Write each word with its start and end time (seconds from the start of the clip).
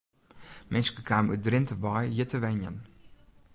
Minsken 0.71 1.03
kamen 1.07 1.33
út 1.35 1.43
Drinte 1.45 1.75
wei 1.83 2.05
hjir 2.13 2.29
te 2.29 2.37
wenjen. 2.45 2.77